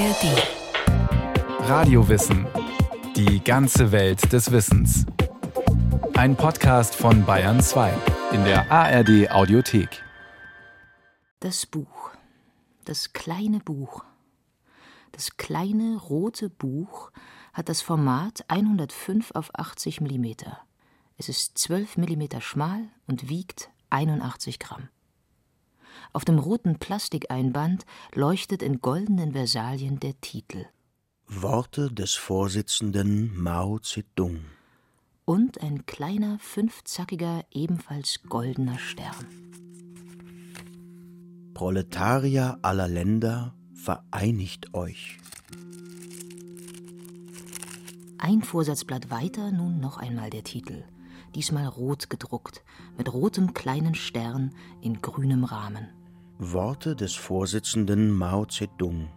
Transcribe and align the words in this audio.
ARD. 0.00 1.68
Radiowissen. 1.68 2.46
Die 3.16 3.44
ganze 3.44 3.92
Welt 3.92 4.32
des 4.32 4.50
Wissens. 4.50 5.04
Ein 6.14 6.36
Podcast 6.36 6.94
von 6.94 7.26
Bayern 7.26 7.60
2 7.60 7.92
in 8.32 8.42
der 8.44 8.72
ARD 8.72 9.30
Audiothek. 9.30 10.02
Das 11.40 11.66
Buch. 11.66 12.12
Das 12.86 13.12
kleine 13.12 13.58
Buch. 13.58 14.02
Das 15.12 15.36
kleine 15.36 15.98
rote 15.98 16.48
Buch 16.48 17.10
hat 17.52 17.68
das 17.68 17.82
Format 17.82 18.46
105 18.48 19.32
auf 19.34 19.50
80 19.52 20.00
mm. 20.00 20.32
Es 21.18 21.28
ist 21.28 21.58
12 21.58 21.98
mm 21.98 22.40
schmal 22.40 22.88
und 23.06 23.28
wiegt 23.28 23.68
81 23.90 24.60
Gramm. 24.60 24.88
Auf 26.12 26.24
dem 26.24 26.38
roten 26.38 26.78
Plastikeinband 26.78 27.84
leuchtet 28.14 28.62
in 28.62 28.80
goldenen 28.80 29.32
Versalien 29.32 30.00
der 30.00 30.20
Titel 30.20 30.66
Worte 31.26 31.92
des 31.92 32.14
Vorsitzenden 32.14 33.36
Mao 33.40 33.78
Zedong. 33.78 34.40
und 35.24 35.60
ein 35.62 35.86
kleiner 35.86 36.38
fünfzackiger, 36.40 37.44
ebenfalls 37.52 38.20
goldener 38.28 38.78
Stern. 38.78 39.26
Proletarier 41.54 42.58
aller 42.62 42.88
Länder, 42.88 43.54
vereinigt 43.74 44.74
euch. 44.74 45.18
Ein 48.18 48.42
Vorsatzblatt 48.42 49.10
weiter 49.10 49.52
nun 49.52 49.78
noch 49.78 49.98
einmal 49.98 50.30
der 50.30 50.42
Titel, 50.42 50.82
diesmal 51.34 51.66
rot 51.66 52.10
gedruckt, 52.10 52.64
mit 52.96 53.12
rotem 53.12 53.54
kleinen 53.54 53.94
Stern 53.94 54.54
in 54.80 55.00
grünem 55.00 55.44
Rahmen. 55.44 55.88
Worte 56.38 56.96
des 56.96 57.14
Vorsitzenden 57.14 58.10
Mao 58.10 58.46
Zedong. 58.46 59.08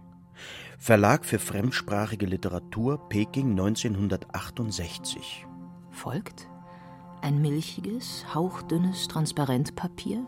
Verlag 0.77 1.25
für 1.25 1.39
fremdsprachige 1.39 2.25
Literatur 2.25 3.07
Peking 3.09 3.51
1968. 3.51 5.45
Folgt 5.91 6.49
ein 7.23 7.41
milchiges, 7.41 8.25
hauchdünnes 8.35 9.07
Transparentpapier, 9.07 10.25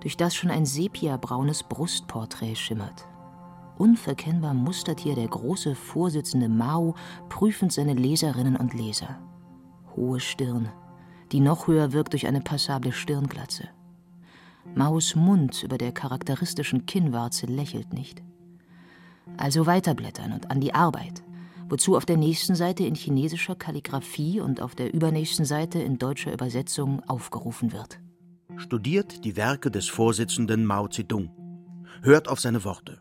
durch 0.00 0.16
das 0.16 0.34
schon 0.34 0.50
ein 0.50 0.64
sepiabraunes 0.64 1.62
Brustporträt 1.62 2.54
schimmert. 2.54 3.06
Unverkennbar 3.76 4.54
mustert 4.54 5.00
hier 5.00 5.14
der 5.14 5.28
große 5.28 5.74
Vorsitzende 5.74 6.48
Mao 6.48 6.94
prüfend 7.28 7.72
seine 7.72 7.94
Leserinnen 7.94 8.56
und 8.56 8.74
Leser. 8.74 9.18
Hohe 9.94 10.20
Stirn, 10.20 10.70
die 11.32 11.40
noch 11.40 11.66
höher 11.66 11.92
wirkt 11.92 12.12
durch 12.12 12.26
eine 12.26 12.40
passable 12.40 12.92
Stirnglatze. 12.92 13.68
Maos 14.74 15.16
Mund 15.16 15.62
über 15.62 15.78
der 15.78 15.92
charakteristischen 15.92 16.86
Kinnwarze 16.86 17.46
lächelt 17.46 17.92
nicht. 17.92 18.22
Also 19.36 19.66
weiterblättern 19.66 20.32
und 20.32 20.50
an 20.50 20.60
die 20.60 20.74
Arbeit, 20.74 21.22
wozu 21.68 21.96
auf 21.96 22.04
der 22.04 22.16
nächsten 22.16 22.54
Seite 22.54 22.84
in 22.84 22.94
chinesischer 22.94 23.54
Kalligraphie 23.54 24.40
und 24.40 24.60
auf 24.60 24.74
der 24.74 24.92
übernächsten 24.94 25.44
Seite 25.44 25.80
in 25.80 25.98
deutscher 25.98 26.32
Übersetzung 26.32 27.02
aufgerufen 27.08 27.72
wird. 27.72 28.00
Studiert 28.56 29.24
die 29.24 29.36
Werke 29.36 29.70
des 29.70 29.88
Vorsitzenden 29.88 30.66
Mao 30.66 30.88
Zedong. 30.88 31.30
Hört 32.02 32.28
auf 32.28 32.40
seine 32.40 32.64
Worte. 32.64 33.00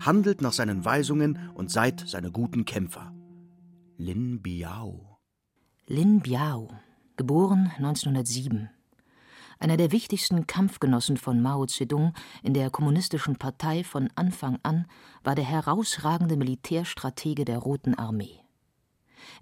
Handelt 0.00 0.42
nach 0.42 0.52
seinen 0.52 0.84
Weisungen 0.84 1.38
und 1.54 1.70
seid 1.70 2.04
seine 2.06 2.30
guten 2.30 2.64
Kämpfer. 2.64 3.12
Lin 3.96 4.42
Biao. 4.42 5.18
Lin 5.86 6.20
Biao, 6.20 6.68
geboren 7.18 7.72
1907. 7.76 8.70
Einer 9.58 9.76
der 9.76 9.92
wichtigsten 9.92 10.46
Kampfgenossen 10.46 11.16
von 11.16 11.42
Mao 11.42 11.66
Zedong 11.66 12.14
in 12.42 12.54
der 12.54 12.70
Kommunistischen 12.70 13.36
Partei 13.36 13.82
von 13.84 14.08
Anfang 14.14 14.58
an 14.62 14.86
war 15.24 15.34
der 15.34 15.44
herausragende 15.44 16.36
Militärstratege 16.36 17.44
der 17.44 17.58
Roten 17.58 17.94
Armee. 17.96 18.40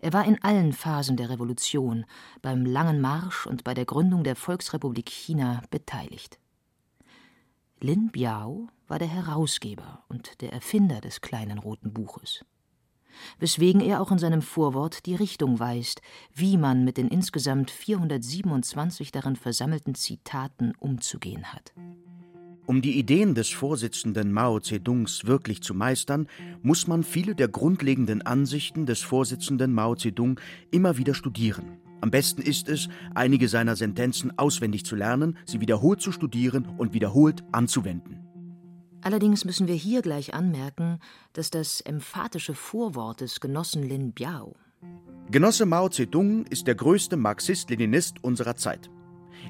Er 0.00 0.14
war 0.14 0.24
in 0.24 0.42
allen 0.42 0.72
Phasen 0.72 1.18
der 1.18 1.28
Revolution, 1.28 2.06
beim 2.40 2.64
Langen 2.64 3.01
Marsch 3.01 3.46
und 3.46 3.62
bei 3.62 3.74
der 3.74 3.84
Gründung 3.84 4.24
der 4.24 4.36
Volksrepublik 4.36 5.11
China 5.11 5.62
beteiligt. 5.70 6.40
Lin 7.78 8.11
Biao 8.11 8.68
war 8.89 8.98
der 8.98 9.08
Herausgeber 9.08 10.02
und 10.08 10.40
der 10.40 10.55
Erfinder 10.55 11.02
des 11.02 11.20
kleinen 11.20 11.58
roten 11.58 11.92
Buches 11.92 12.42
weswegen 13.38 13.80
er 13.80 14.00
auch 14.00 14.10
in 14.12 14.18
seinem 14.18 14.42
Vorwort 14.42 15.06
die 15.06 15.14
Richtung 15.14 15.58
weist, 15.60 16.02
wie 16.34 16.56
man 16.56 16.84
mit 16.84 16.96
den 16.96 17.08
insgesamt 17.08 17.70
427 17.70 19.12
darin 19.12 19.36
versammelten 19.36 19.94
Zitaten 19.94 20.72
umzugehen 20.78 21.52
hat. 21.52 21.72
Um 22.66 22.82
die 22.82 22.98
Ideen 22.98 23.36
des 23.36 23.50
Vorsitzenden 23.50 24.32
Mao 24.32 24.58
Zedongs 24.58 25.24
wirklich 25.24 25.62
zu 25.62 25.72
meistern, 25.72 26.27
muss 26.62 26.88
man 26.88 27.04
viele 27.04 27.36
der 27.36 27.46
grundlegenden 27.46 28.22
Ansichten 28.22 28.86
des 28.86 29.02
Vorsitzenden 29.02 29.72
Mao 29.72 29.94
Zedong 29.94 30.40
immer 30.72 30.96
wieder 30.96 31.14
studieren. 31.14 31.78
Am 32.00 32.10
besten 32.10 32.42
ist 32.42 32.68
es, 32.68 32.88
einige 33.14 33.48
seiner 33.48 33.77
Sentenzen 33.77 34.36
auswendig 34.36 34.84
zu 34.84 34.96
lernen, 34.96 35.38
sie 35.44 35.60
wiederholt 35.60 36.00
zu 36.00 36.10
studieren 36.10 36.66
und 36.77 36.92
wiederholt 36.92 37.44
anzuwenden. 37.52 38.26
Allerdings 39.06 39.44
müssen 39.44 39.68
wir 39.68 39.77
hier 39.77 40.02
gleich 40.02 40.34
anmerken, 40.34 40.98
dass 41.33 41.50
das 41.50 41.80
emphatische 41.80 42.56
Vorwort 42.56 43.20
des 43.20 43.39
Genossen 43.39 43.84
Lin 43.84 44.11
Biao 44.11 44.56
Genosse 45.30 45.64
Mao 45.64 45.89
Zedong 45.89 46.44
ist 46.46 46.67
der 46.67 46.74
größte 46.74 47.16
Marxist-Leninist 47.16 48.24
unserer 48.24 48.56
Zeit. 48.56 48.90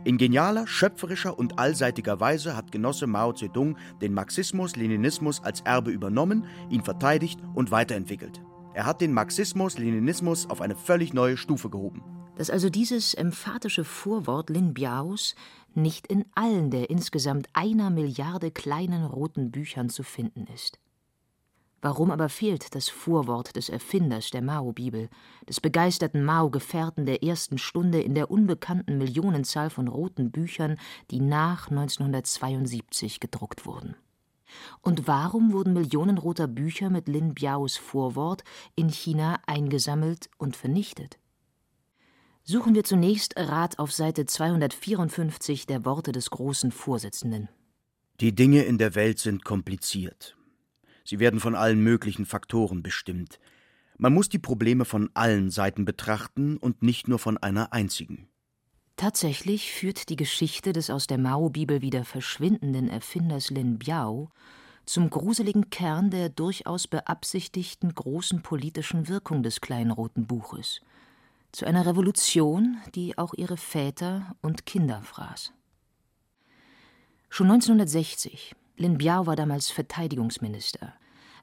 In 0.05 0.19
genialer, 0.19 0.67
schöpferischer 0.67 1.39
und 1.39 1.59
allseitiger 1.59 2.21
Weise 2.21 2.55
hat 2.55 2.71
Genosse 2.71 3.07
Mao 3.07 3.33
Zedong 3.33 3.79
den 4.03 4.13
Marxismus-Leninismus 4.13 5.43
als 5.43 5.63
Erbe 5.63 5.91
übernommen, 5.91 6.45
ihn 6.69 6.85
verteidigt 6.85 7.41
und 7.55 7.71
weiterentwickelt. 7.71 8.43
Er 8.75 8.85
hat 8.85 9.01
den 9.01 9.15
Marxismus-Leninismus 9.15 10.51
auf 10.51 10.61
eine 10.61 10.77
völlig 10.77 11.15
neue 11.15 11.39
Stufe 11.39 11.71
gehoben. 11.71 12.03
Dass 12.37 12.51
also 12.51 12.71
dieses 12.71 13.15
emphatische 13.15 13.85
Vorwort 13.85 14.51
Lin 14.51 14.75
Biaos 14.75 15.35
nicht 15.75 16.07
in 16.07 16.25
allen 16.35 16.71
der 16.71 16.91
insgesamt 16.91 17.49
einer 17.53 17.91
Milliarde 17.91 18.51
kleinen 18.51 19.05
roten 19.05 19.51
Büchern 19.51 19.89
zu 19.89 20.03
finden 20.03 20.47
ist. 20.55 20.79
Warum 21.83 22.11
aber 22.11 22.29
fehlt 22.29 22.75
das 22.75 22.89
Vorwort 22.89 23.55
des 23.55 23.69
Erfinders 23.69 24.31
der 24.31 24.43
Mao-Bibel, 24.43 25.09
des 25.49 25.61
begeisterten 25.61 26.25
Mao-Gefährten 26.25 27.07
der 27.07 27.23
ersten 27.23 27.59
Stunde 27.59 28.01
in 28.01 28.15
der 28.15 28.31
unbekannten 28.31 28.99
Millionenzahl 28.99 29.71
von 29.71 29.87
roten 29.87 30.31
Büchern, 30.31 30.79
die 31.11 31.21
nach 31.21 31.71
1972 31.71 33.21
gedruckt 33.21 33.67
wurden? 33.67 33.95
Und 34.81 35.07
warum 35.07 35.53
wurden 35.53 35.75
Millionen 35.75 36.19
roter 36.19 36.49
Bücher 36.49 36.89
mit 36.89 37.09
Lin 37.09 37.35
Biaos 37.35 37.77
Vorwort 37.77 38.43
in 38.75 38.89
China 38.89 39.39
eingesammelt 39.47 40.31
und 40.39 40.57
vernichtet? 40.57 41.19
Suchen 42.49 42.77
wir 42.77 42.85
zunächst 42.85 43.37
Rat 43.37 43.81
auf 43.81 43.93
Seite 43.93 44.25
254 44.25 45.67
der 45.67 45.85
Worte 45.85 46.13
des 46.13 46.31
großen 46.31 46.71
Vorsitzenden. 46.71 47.49
Die 48.21 48.37
Dinge 48.37 48.63
in 48.63 48.79
der 48.79 48.95
Welt 48.95 49.19
sind 49.19 49.45
kompliziert. 49.45 50.37
Sie 51.05 51.19
werden 51.19 51.41
von 51.41 51.57
allen 51.57 51.81
möglichen 51.81 52.25
Faktoren 52.25 52.85
bestimmt. 52.85 53.41
Man 53.99 54.15
muss 54.15 54.29
die 54.29 54.39
Probleme 54.39 54.85
von 54.85 55.11
allen 55.15 55.51
Seiten 55.51 55.85
betrachten 55.85 56.57
und 56.57 56.85
nicht 56.85 57.09
nur 57.09 57.19
von 57.19 57.37
einer 57.37 57.73
einzigen. 57.73 58.29
Tatsächlich 58.95 59.73
führt 59.73 60.09
die 60.09 60.17
Geschichte 60.17 60.73
des 60.73 60.89
aus 60.89 61.09
der 61.09 61.19
Mao-Bibel 61.19 61.83
wieder 61.83 62.05
verschwindenden 62.05 62.89
Erfinders 62.89 63.51
Lin 63.51 63.81
Biao 63.81 64.31
zum 64.85 65.11
gruseligen 65.11 65.69
Kern 65.71 66.11
der 66.11 66.29
durchaus 66.29 66.87
beabsichtigten 66.87 67.93
großen 67.93 68.43
politischen 68.43 69.09
Wirkung 69.09 69.43
des 69.43 69.61
kleinen 69.61 69.91
roten 69.91 70.29
Buches. 70.29 70.81
Zu 71.57 71.65
einer 71.65 71.87
Revolution, 71.87 72.83
die 72.95 73.17
auch 73.17 73.33
ihre 73.33 73.57
Väter 73.57 74.37
und 74.43 74.67
Kinder 74.67 75.01
fraß. 75.01 75.55
Schon 77.31 77.47
1960, 77.51 78.55
Lin 78.77 78.99
Biao 78.99 79.25
war 79.25 79.37
damals 79.37 79.71
Verteidigungsminister, 79.71 80.93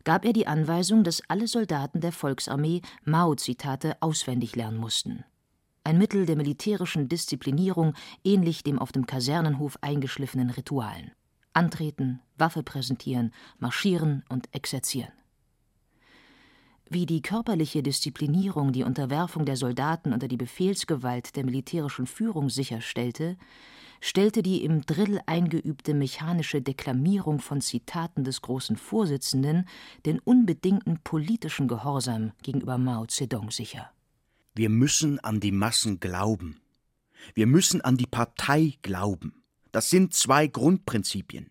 gab 0.03 0.23
er 0.23 0.33
die 0.33 0.45
Anweisung, 0.45 1.03
dass 1.03 1.27
alle 1.29 1.47
Soldaten 1.47 1.99
der 1.99 2.11
Volksarmee 2.11 2.83
Mao-Zitate 3.03 3.97
auswendig 4.03 4.55
lernen 4.55 4.77
mussten. 4.77 5.25
Ein 5.83 5.97
Mittel 5.97 6.27
der 6.27 6.35
militärischen 6.35 7.09
Disziplinierung, 7.09 7.95
ähnlich 8.23 8.61
dem 8.61 8.77
auf 8.77 8.91
dem 8.91 9.07
Kasernenhof 9.07 9.79
eingeschliffenen 9.81 10.51
Ritualen. 10.51 11.09
Antreten, 11.53 12.21
Waffe 12.37 12.61
präsentieren, 12.61 13.33
marschieren 13.57 14.23
und 14.29 14.47
exerzieren. 14.53 15.11
Wie 16.93 17.07
die 17.07 17.23
körperliche 17.23 17.81
Disziplinierung 17.81 18.71
die 18.71 18.83
Unterwerfung 18.83 19.45
der 19.45 19.57
Soldaten 19.57 20.13
unter 20.13 20.27
die 20.27 20.37
Befehlsgewalt 20.37 21.35
der 21.35 21.43
militärischen 21.43 22.05
Führung 22.05 22.51
sicherstellte, 22.51 23.35
stellte 23.99 24.43
die 24.43 24.63
im 24.63 24.85
Drill 24.85 25.19
eingeübte 25.25 25.95
mechanische 25.95 26.61
Deklamierung 26.61 27.39
von 27.39 27.61
Zitaten 27.61 28.23
des 28.23 28.43
großen 28.43 28.77
Vorsitzenden 28.77 29.67
den 30.05 30.19
unbedingten 30.19 30.99
politischen 31.03 31.67
Gehorsam 31.67 32.31
gegenüber 32.43 32.77
Mao 32.77 33.07
Zedong 33.07 33.49
sicher. 33.49 33.89
Wir 34.53 34.69
müssen 34.69 35.19
an 35.19 35.39
die 35.39 35.51
Massen 35.51 35.99
glauben. 35.99 36.61
Wir 37.33 37.47
müssen 37.47 37.81
an 37.81 37.97
die 37.97 38.05
Partei 38.05 38.77
glauben. 38.83 39.41
Das 39.71 39.89
sind 39.89 40.13
zwei 40.13 40.45
Grundprinzipien. 40.45 41.49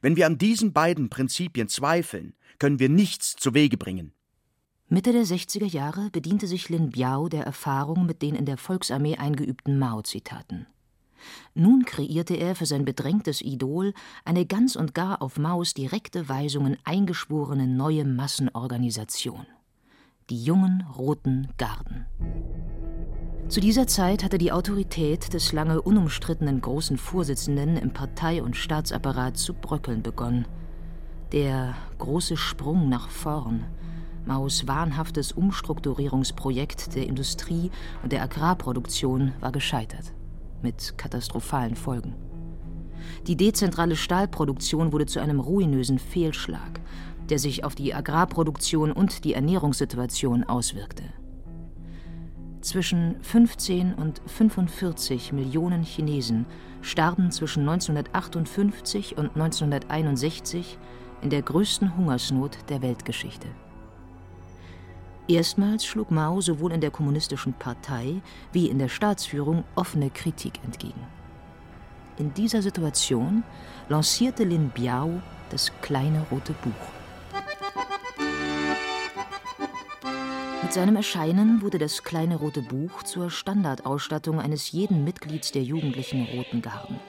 Wenn 0.00 0.14
wir 0.14 0.26
an 0.26 0.38
diesen 0.38 0.72
beiden 0.72 1.10
Prinzipien 1.10 1.66
zweifeln, 1.66 2.36
können 2.60 2.78
wir 2.78 2.88
nichts 2.88 3.34
zu 3.34 3.52
Wege 3.52 3.78
bringen. 3.78 4.12
Mitte 4.88 5.12
der 5.12 5.24
60er 5.24 5.66
Jahre 5.66 6.10
bediente 6.10 6.46
sich 6.46 6.68
Lin 6.68 6.90
Biao 6.90 7.28
der 7.28 7.44
Erfahrung 7.44 8.06
mit 8.06 8.22
den 8.22 8.36
in 8.36 8.46
der 8.46 8.56
Volksarmee 8.56 9.16
eingeübten 9.16 9.80
Mao-Zitaten. 9.80 10.68
Nun 11.54 11.84
kreierte 11.84 12.34
er 12.34 12.54
für 12.54 12.66
sein 12.66 12.84
bedrängtes 12.84 13.40
Idol 13.40 13.94
eine 14.24 14.46
ganz 14.46 14.76
und 14.76 14.94
gar 14.94 15.22
auf 15.22 15.38
Maos 15.38 15.74
direkte 15.74 16.28
Weisungen 16.28 16.76
eingeschworene 16.84 17.66
neue 17.66 18.04
Massenorganisation. 18.04 19.46
Die 20.30 20.44
jungen 20.44 20.84
Roten 20.96 21.48
Garden. 21.58 22.06
Zu 23.48 23.58
dieser 23.58 23.88
Zeit 23.88 24.22
hatte 24.22 24.38
die 24.38 24.52
Autorität 24.52 25.34
des 25.34 25.52
lange 25.52 25.82
unumstrittenen 25.82 26.60
großen 26.60 26.96
Vorsitzenden 26.96 27.76
im 27.76 27.92
Partei- 27.92 28.42
und 28.42 28.56
Staatsapparat 28.56 29.36
zu 29.36 29.52
bröckeln 29.52 30.02
begonnen. 30.02 30.46
Der 31.32 31.74
große 31.98 32.36
Sprung 32.36 32.88
nach 32.88 33.08
vorn, 33.08 33.64
Maos 34.26 34.66
wahnhaftes 34.66 35.30
Umstrukturierungsprojekt 35.30 36.96
der 36.96 37.06
Industrie 37.06 37.70
und 38.02 38.10
der 38.10 38.22
Agrarproduktion 38.22 39.32
war 39.40 39.52
gescheitert 39.52 40.12
mit 40.62 40.98
katastrophalen 40.98 41.76
Folgen. 41.76 42.14
Die 43.28 43.36
dezentrale 43.36 43.94
Stahlproduktion 43.94 44.92
wurde 44.92 45.06
zu 45.06 45.20
einem 45.20 45.38
ruinösen 45.38 46.00
Fehlschlag, 46.00 46.80
der 47.28 47.38
sich 47.38 47.62
auf 47.62 47.76
die 47.76 47.94
Agrarproduktion 47.94 48.90
und 48.90 49.24
die 49.24 49.34
Ernährungssituation 49.34 50.42
auswirkte. 50.42 51.04
Zwischen 52.62 53.22
15 53.22 53.94
und 53.94 54.20
45 54.26 55.32
Millionen 55.32 55.84
Chinesen 55.84 56.46
starben 56.82 57.30
zwischen 57.30 57.60
1958 57.60 59.16
und 59.16 59.36
1961 59.36 60.78
in 61.22 61.30
der 61.30 61.42
größten 61.42 61.96
Hungersnot 61.96 62.58
der 62.68 62.82
Weltgeschichte. 62.82 63.46
Erstmals 65.28 65.84
schlug 65.84 66.12
Mao 66.12 66.40
sowohl 66.40 66.72
in 66.72 66.80
der 66.80 66.92
Kommunistischen 66.92 67.52
Partei 67.52 68.22
wie 68.52 68.68
in 68.68 68.78
der 68.78 68.88
Staatsführung 68.88 69.64
offene 69.74 70.08
Kritik 70.10 70.60
entgegen. 70.64 71.00
In 72.16 72.32
dieser 72.32 72.62
Situation 72.62 73.42
lancierte 73.88 74.44
Lin 74.44 74.70
Biao 74.70 75.20
das 75.50 75.72
kleine 75.82 76.24
rote 76.30 76.52
Buch. 76.62 76.72
Mit 80.62 80.72
seinem 80.72 80.96
Erscheinen 80.96 81.60
wurde 81.60 81.78
das 81.78 82.04
kleine 82.04 82.36
rote 82.36 82.62
Buch 82.62 83.02
zur 83.02 83.30
Standardausstattung 83.30 84.40
eines 84.40 84.70
jeden 84.70 85.04
Mitglieds 85.04 85.50
der 85.50 85.62
jugendlichen 85.62 86.24
Roten 86.24 86.62
Garden. 86.62 87.00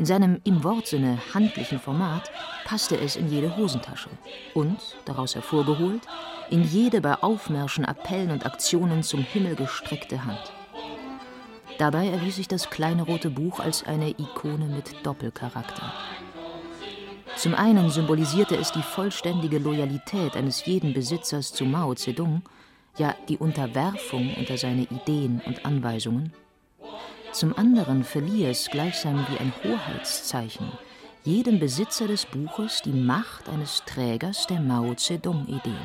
In 0.00 0.06
seinem 0.06 0.40
im 0.44 0.64
Wortsinne 0.64 1.18
handlichen 1.34 1.78
Format 1.78 2.30
passte 2.64 2.98
es 2.98 3.16
in 3.16 3.30
jede 3.30 3.54
Hosentasche 3.58 4.08
und, 4.54 4.78
daraus 5.04 5.34
hervorgeholt, 5.34 6.00
in 6.48 6.64
jede 6.64 7.02
bei 7.02 7.16
Aufmärschen, 7.16 7.84
Appellen 7.84 8.30
und 8.30 8.46
Aktionen 8.46 9.02
zum 9.02 9.20
Himmel 9.20 9.56
gestreckte 9.56 10.24
Hand. 10.24 10.52
Dabei 11.76 12.08
erwies 12.08 12.36
sich 12.36 12.48
das 12.48 12.70
kleine 12.70 13.02
rote 13.02 13.28
Buch 13.28 13.60
als 13.60 13.84
eine 13.84 14.08
Ikone 14.08 14.64
mit 14.64 15.04
Doppelcharakter. 15.04 15.92
Zum 17.36 17.54
einen 17.54 17.90
symbolisierte 17.90 18.56
es 18.56 18.72
die 18.72 18.82
vollständige 18.82 19.58
Loyalität 19.58 20.34
eines 20.34 20.64
jeden 20.64 20.94
Besitzers 20.94 21.52
zu 21.52 21.66
Mao 21.66 21.94
Zedong, 21.94 22.40
ja 22.96 23.14
die 23.28 23.36
Unterwerfung 23.36 24.34
unter 24.38 24.56
seine 24.56 24.84
Ideen 24.84 25.42
und 25.44 25.66
Anweisungen. 25.66 26.32
Zum 27.32 27.56
anderen 27.56 28.02
verlieh 28.04 28.46
es 28.46 28.68
gleichsam 28.70 29.24
wie 29.28 29.38
ein 29.38 29.52
Hoheitszeichen 29.62 30.72
jedem 31.24 31.60
Besitzer 31.60 32.08
des 32.08 32.24
Buches 32.24 32.80
die 32.82 32.92
Macht 32.92 33.48
eines 33.48 33.82
Trägers 33.84 34.46
der 34.46 34.60
Mao 34.60 34.94
Zedong-Ideen. 34.94 35.76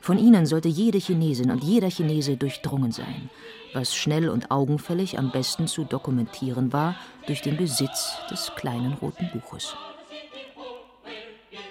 Von 0.00 0.18
ihnen 0.18 0.46
sollte 0.46 0.68
jede 0.68 0.98
Chinesin 0.98 1.50
und 1.50 1.64
jeder 1.64 1.90
Chinese 1.90 2.36
durchdrungen 2.36 2.92
sein, 2.92 3.30
was 3.72 3.94
schnell 3.94 4.28
und 4.28 4.50
augenfällig 4.50 5.18
am 5.18 5.32
besten 5.32 5.66
zu 5.66 5.84
dokumentieren 5.84 6.72
war 6.72 6.94
durch 7.26 7.42
den 7.42 7.56
Besitz 7.56 8.16
des 8.30 8.52
kleinen 8.54 8.92
roten 8.94 9.28
Buches. 9.32 9.74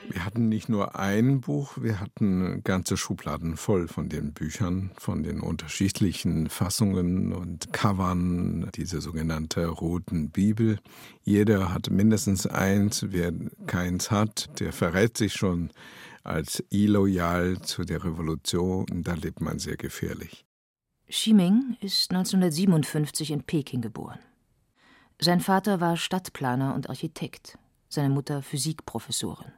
Wir 0.10 0.26
hatten 0.26 0.50
nicht 0.50 0.70
nur 0.70 1.00
ein 1.00 1.42
Buch, 1.42 1.78
wir 1.80 2.00
hatten 2.00 2.64
ganze 2.64 2.98
Schubladen 2.98 3.58
voll 3.58 3.88
von 3.88 4.10
den 4.10 4.34
Büchern, 4.34 4.92
von 4.98 5.24
den 5.24 5.40
unterschiedlichen 5.40 6.50
Fassungen 6.50 7.32
und 7.32 7.72
Covern, 7.74 8.70
diese 8.76 9.02
sogenannte 9.02 9.66
roten 9.68 10.30
Bibel. 10.30 10.80
Jeder 11.24 11.74
hat 11.74 11.90
mindestens 11.90 12.46
eins, 12.46 13.06
wer 13.10 13.32
keins 13.66 14.12
hat, 14.12 14.60
der 14.60 14.74
verrät 14.74 15.18
sich 15.18 15.34
schon 15.34 15.72
als 16.24 16.64
illoyal 16.70 17.62
zu 17.62 17.84
der 17.84 18.04
Revolution. 18.04 18.86
Da 19.04 19.14
lebt 19.14 19.42
man 19.42 19.60
sehr 19.60 19.78
gefährlich. 19.78 20.46
Ximing 21.10 21.78
ist 21.82 22.12
1957 22.12 23.32
in 23.32 23.44
Peking 23.44 23.82
geboren. 23.82 24.20
Sein 25.20 25.40
Vater 25.40 25.80
war 25.80 25.96
Stadtplaner 25.96 26.76
und 26.76 26.90
Architekt, 26.90 27.58
seine 27.88 28.10
Mutter 28.10 28.42
Physikprofessorin. 28.42 29.52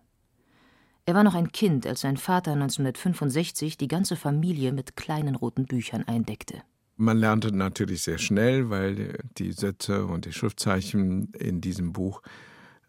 Er 1.08 1.14
war 1.14 1.24
noch 1.24 1.36
ein 1.36 1.52
Kind, 1.52 1.86
als 1.86 2.02
sein 2.02 2.18
Vater 2.18 2.54
1965 2.54 3.78
die 3.78 3.88
ganze 3.88 4.16
Familie 4.16 4.72
mit 4.72 4.96
kleinen 4.96 5.36
roten 5.36 5.66
Büchern 5.66 6.04
eindeckte. 6.08 6.64
Man 6.98 7.18
lernte 7.18 7.56
natürlich 7.56 8.02
sehr 8.02 8.18
schnell, 8.18 8.72
weil 8.72 9.20
die 9.38 9.52
Sätze 9.52 10.08
und 10.08 10.26
die 10.26 10.34
Schriftzeichen 10.34 11.32
in 11.34 11.62
diesem 11.62 11.94
Buch 11.94 12.24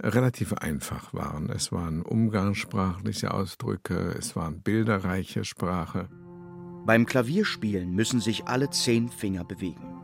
relativ 0.00 0.54
einfach 0.54 1.12
waren. 1.12 1.50
Es 1.50 1.72
waren 1.72 2.00
umgangssprachliche 2.00 3.34
Ausdrücke, 3.34 4.14
es 4.18 4.34
waren 4.34 4.62
bilderreiche 4.62 5.44
Sprache. 5.44 6.08
Beim 6.86 7.04
Klavierspielen 7.04 7.90
müssen 7.92 8.20
sich 8.20 8.46
alle 8.46 8.70
zehn 8.70 9.10
Finger 9.10 9.44
bewegen. 9.44 9.94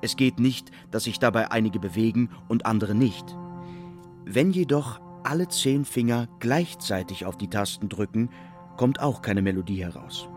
Es 0.00 0.14
geht 0.14 0.38
nicht, 0.38 0.70
dass 0.92 1.04
sich 1.04 1.18
dabei 1.18 1.50
einige 1.50 1.80
bewegen 1.80 2.30
und 2.46 2.66
andere 2.66 2.94
nicht. 2.94 3.24
Wenn 4.24 4.52
jedoch 4.52 5.00
alle 5.24 5.48
zehn 5.48 5.84
Finger 5.84 6.28
gleichzeitig 6.40 7.24
auf 7.24 7.36
die 7.36 7.48
Tasten 7.48 7.88
drücken, 7.88 8.30
kommt 8.76 9.00
auch 9.00 9.22
keine 9.22 9.42
Melodie 9.42 9.82
heraus. 9.82 10.28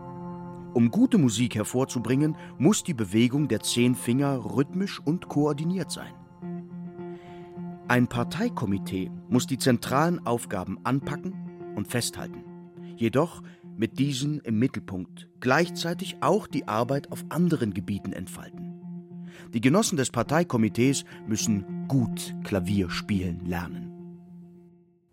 Um 0.74 0.90
gute 0.90 1.18
Musik 1.18 1.54
hervorzubringen, 1.54 2.36
muss 2.58 2.82
die 2.82 2.94
Bewegung 2.94 3.48
der 3.48 3.60
zehn 3.60 3.94
Finger 3.94 4.36
rhythmisch 4.56 5.00
und 5.00 5.28
koordiniert 5.28 5.90
sein. 5.90 6.14
Ein 7.88 8.06
Parteikomitee 8.06 9.10
muss 9.28 9.46
die 9.46 9.58
zentralen 9.58 10.24
Aufgaben 10.26 10.78
anpacken 10.84 11.34
und 11.76 11.88
festhalten, 11.88 12.42
jedoch 12.96 13.42
mit 13.76 13.98
diesen 13.98 14.40
im 14.40 14.58
Mittelpunkt 14.58 15.28
gleichzeitig 15.40 16.16
auch 16.20 16.46
die 16.46 16.68
Arbeit 16.68 17.12
auf 17.12 17.24
anderen 17.28 17.74
Gebieten 17.74 18.12
entfalten. 18.12 18.72
Die 19.52 19.60
Genossen 19.60 19.96
des 19.96 20.10
Parteikomitees 20.10 21.04
müssen 21.26 21.86
gut 21.88 22.34
Klavier 22.44 22.88
spielen 22.88 23.44
lernen. 23.44 23.91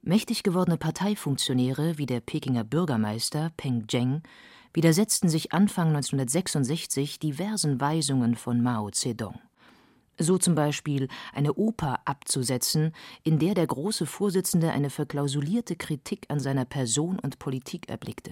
Mächtig 0.09 0.41
gewordene 0.41 0.79
Parteifunktionäre 0.79 1.99
wie 1.99 2.07
der 2.07 2.19
Pekinger 2.19 2.63
Bürgermeister 2.63 3.51
Peng 3.57 3.87
Zheng 3.87 4.23
widersetzten 4.73 5.29
sich 5.29 5.53
Anfang 5.53 5.89
1966 5.89 7.19
diversen 7.19 7.79
Weisungen 7.79 8.33
von 8.33 8.63
Mao 8.63 8.89
Zedong 8.89 9.39
so 10.17 10.39
zum 10.39 10.55
Beispiel 10.55 11.09
eine 11.31 11.53
Oper 11.53 11.99
abzusetzen, 12.05 12.91
in 13.23 13.37
der 13.37 13.53
der 13.53 13.67
große 13.67 14.07
Vorsitzende 14.07 14.71
eine 14.71 14.89
verklausulierte 14.89 15.75
Kritik 15.75 16.25
an 16.29 16.39
seiner 16.39 16.65
Person 16.65 17.19
und 17.19 17.37
Politik 17.37 17.87
erblickte. 17.87 18.31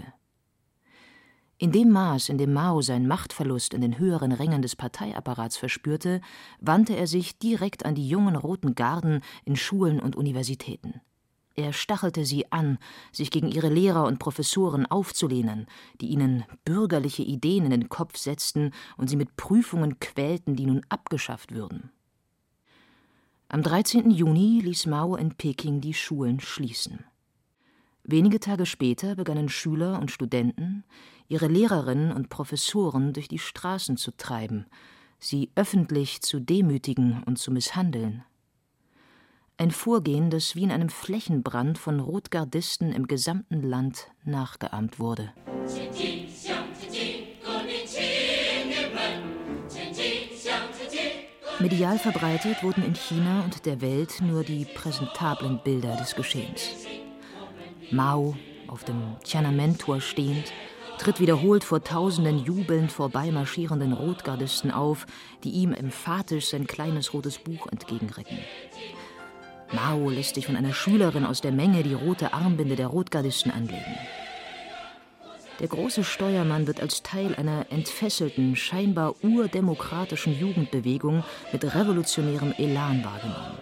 In 1.60 1.72
dem 1.72 1.92
Maß, 1.92 2.30
in 2.30 2.40
dem 2.40 2.54
Mao 2.54 2.82
seinen 2.82 3.08
Machtverlust 3.08 3.76
in 3.76 3.82
den 3.82 4.00
höheren 4.00 4.32
Rängen 4.32 4.64
des 4.64 4.76
Parteiapparats 4.76 5.58
verspürte, 5.58 6.22
wandte 6.60 6.96
er 6.96 7.06
sich 7.06 7.38
direkt 7.38 7.86
an 7.86 7.94
die 7.94 8.10
jungen 8.10 8.36
roten 8.36 8.74
Garden 8.74 9.22
in 9.46 9.56
Schulen 9.56 10.00
und 10.00 10.16
Universitäten. 10.16 11.02
Er 11.60 11.74
stachelte 11.74 12.24
sie 12.24 12.52
an, 12.52 12.78
sich 13.12 13.32
gegen 13.32 13.50
ihre 13.50 13.70
Lehrer 13.70 14.06
und 14.06 14.20
Professoren 14.20 14.86
aufzulehnen, 14.86 15.66
die 16.00 16.10
ihnen 16.10 16.46
bürgerliche 16.66 17.24
Ideen 17.24 17.66
in 17.66 17.72
den 17.72 17.90
Kopf 17.90 18.16
setzten 18.16 18.72
und 18.96 19.10
sie 19.10 19.16
mit 19.16 19.36
Prüfungen 19.38 20.00
quälten, 20.00 20.56
die 20.56 20.68
nun 20.68 20.86
abgeschafft 20.90 21.56
würden. 21.56 21.90
Am 23.50 23.64
13. 23.64 24.12
Juni 24.12 24.62
ließ 24.64 24.86
Mao 24.86 25.16
in 25.16 25.34
Peking 25.34 25.82
die 25.82 25.96
Schulen 25.96 26.40
schließen. 26.40 27.06
Wenige 28.04 28.40
Tage 28.40 28.68
später 28.68 29.16
begannen 29.16 29.50
Schüler 29.50 30.00
und 30.00 30.12
Studenten, 30.12 30.84
ihre 31.28 31.48
Lehrerinnen 31.48 32.12
und 32.12 32.30
Professoren 32.30 33.14
durch 33.14 33.30
die 33.30 33.40
Straßen 33.40 33.98
zu 33.98 34.16
treiben, 34.16 34.68
sie 35.18 35.50
öffentlich 35.56 36.22
zu 36.22 36.40
demütigen 36.40 37.24
und 37.24 37.40
zu 37.40 37.52
misshandeln. 37.52 38.24
Ein 39.60 39.72
Vorgehen, 39.72 40.30
das 40.30 40.56
wie 40.56 40.64
in 40.64 40.72
einem 40.72 40.90
Flächenbrand 40.90 41.80
von 41.80 42.00
Rotgardisten 42.00 42.92
im 42.94 43.08
gesamten 43.08 43.64
Land 43.64 44.12
nachgeahmt 44.24 45.00
wurde. 45.00 45.34
Medial 51.58 51.98
verbreitet 51.98 52.62
wurden 52.62 52.86
in 52.86 52.94
China 52.94 53.42
und 53.46 53.66
der 53.66 53.82
Welt 53.82 54.22
nur 54.22 54.44
die 54.44 54.66
präsentablen 54.66 55.60
Bilder 55.64 55.96
des 55.96 56.16
Geschehens. 56.16 56.76
Mao, 57.90 58.36
auf 58.68 58.84
dem 58.84 59.16
Tiananmen-Tor 59.24 60.02
stehend, 60.02 60.54
tritt 61.00 61.20
wiederholt 61.20 61.64
vor 61.64 61.84
tausenden 61.84 62.38
jubelnd 62.38 62.92
vorbeimarschierenden 62.92 63.94
Rotgardisten 63.94 64.70
auf, 64.70 65.08
die 65.44 65.50
ihm 65.50 65.74
emphatisch 65.74 66.50
sein 66.50 66.68
kleines 66.68 67.12
rotes 67.16 67.40
Buch 67.40 67.66
entgegenrecken. 67.72 68.38
Mao 69.74 70.10
lässt 70.10 70.36
sich 70.36 70.46
von 70.46 70.56
einer 70.56 70.74
Schülerin 70.74 71.26
aus 71.26 71.42
der 71.42 71.52
Menge 71.52 71.84
die 71.84 71.94
rote 71.94 72.34
Armbinde 72.34 72.76
der 72.76 72.88
Rotgardisten 72.88 73.52
anlegen. 73.52 73.98
Der 75.60 75.68
große 75.68 76.04
Steuermann 76.04 76.68
wird 76.68 76.82
als 76.82 77.02
Teil 77.02 77.36
einer 77.36 77.66
entfesselten, 77.72 78.56
scheinbar 78.56 79.16
urdemokratischen 79.24 80.40
Jugendbewegung 80.40 81.24
mit 81.52 81.64
revolutionärem 81.76 82.54
Elan 82.58 83.04
wahrgenommen. 83.04 83.58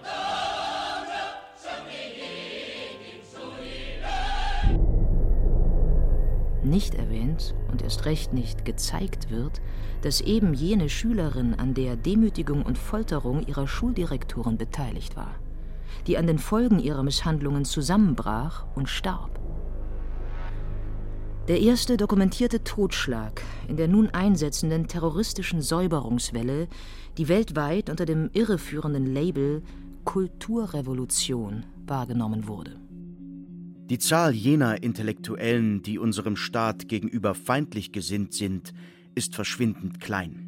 Nicht 6.63 6.95
erwähnt 6.95 7.53
und 7.71 7.81
erst 7.81 8.05
recht 8.05 8.33
nicht 8.33 8.65
gezeigt 8.65 9.29
wird, 9.29 9.62
dass 10.01 10.19
eben 10.19 10.53
jene 10.53 10.89
Schülerin 10.89 11.53
an 11.53 11.74
der 11.74 11.95
Demütigung 11.95 12.63
und 12.63 12.77
Folterung 12.77 13.45
ihrer 13.45 13.67
Schuldirektoren 13.67 14.57
beteiligt 14.57 15.15
war, 15.15 15.35
die 16.07 16.17
an 16.17 16.27
den 16.27 16.39
Folgen 16.39 16.79
ihrer 16.79 17.03
Misshandlungen 17.03 17.65
zusammenbrach 17.65 18.65
und 18.75 18.89
starb. 18.89 19.39
Der 21.47 21.61
erste 21.61 21.95
dokumentierte 21.95 22.63
Totschlag 22.63 23.43
in 23.67 23.77
der 23.77 23.87
nun 23.87 24.09
einsetzenden 24.09 24.87
terroristischen 24.87 25.61
Säuberungswelle, 25.61 26.67
die 27.17 27.27
weltweit 27.27 27.89
unter 27.89 28.05
dem 28.05 28.31
irreführenden 28.33 29.05
Label 29.05 29.61
Kulturrevolution 30.05 31.65
wahrgenommen 31.85 32.47
wurde. 32.47 32.79
Die 33.89 33.99
Zahl 33.99 34.33
jener 34.33 34.81
Intellektuellen, 34.81 35.83
die 35.83 35.99
unserem 35.99 36.35
Staat 36.35 36.87
gegenüber 36.87 37.35
feindlich 37.35 37.91
gesinnt 37.91 38.33
sind, 38.33 38.73
ist 39.13 39.35
verschwindend 39.35 40.01
klein. 40.01 40.44